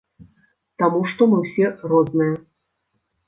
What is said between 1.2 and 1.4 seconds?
мы